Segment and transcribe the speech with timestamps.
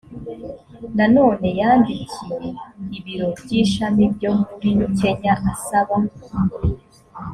[0.97, 2.47] nanone yandikiye
[2.97, 5.95] ibiro by ishami byo muri kenya asaba